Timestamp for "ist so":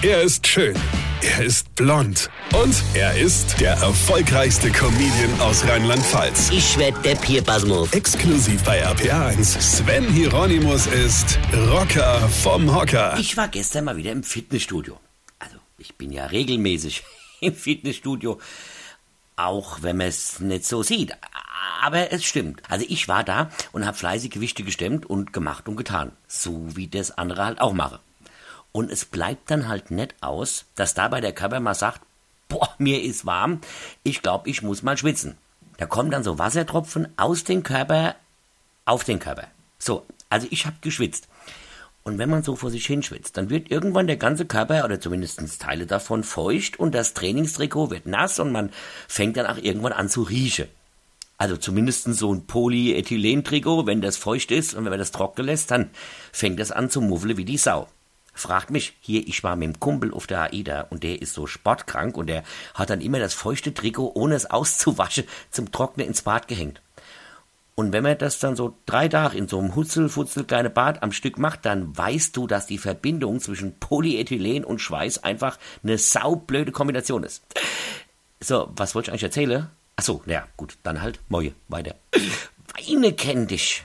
61.20-61.46, 77.22-78.68